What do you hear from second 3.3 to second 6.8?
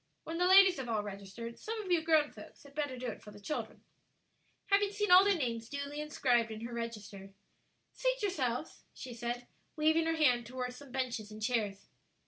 children." Having seen all their names duly inscribed in her